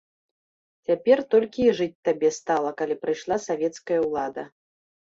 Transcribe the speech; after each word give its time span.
Цяпер 0.87 1.17
толькі 1.35 1.61
і 1.67 1.75
жыць 1.81 1.99
табе 2.09 2.33
стала, 2.41 2.69
калі 2.81 2.95
прыйшла 3.05 3.35
савецкая 3.49 3.99
ўлада. 4.09 4.43